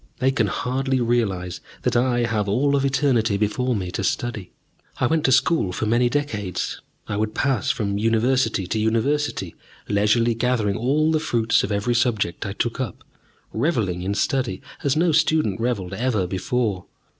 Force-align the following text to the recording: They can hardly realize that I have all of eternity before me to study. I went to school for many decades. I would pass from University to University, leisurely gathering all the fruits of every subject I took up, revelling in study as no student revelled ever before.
They 0.17 0.31
can 0.31 0.47
hardly 0.47 0.99
realize 0.99 1.61
that 1.83 1.95
I 1.95 2.21
have 2.21 2.49
all 2.49 2.75
of 2.75 2.83
eternity 2.83 3.37
before 3.37 3.75
me 3.75 3.91
to 3.91 4.03
study. 4.03 4.51
I 4.97 5.05
went 5.05 5.23
to 5.25 5.31
school 5.31 5.71
for 5.71 5.85
many 5.85 6.09
decades. 6.09 6.81
I 7.07 7.17
would 7.17 7.35
pass 7.35 7.69
from 7.69 7.99
University 7.99 8.65
to 8.65 8.79
University, 8.79 9.53
leisurely 9.87 10.33
gathering 10.33 10.75
all 10.75 11.11
the 11.11 11.19
fruits 11.19 11.63
of 11.63 11.71
every 11.71 11.93
subject 11.93 12.47
I 12.47 12.53
took 12.53 12.79
up, 12.79 13.03
revelling 13.53 14.01
in 14.01 14.15
study 14.15 14.59
as 14.83 14.95
no 14.95 15.11
student 15.11 15.59
revelled 15.59 15.93
ever 15.93 16.25
before. 16.25 16.85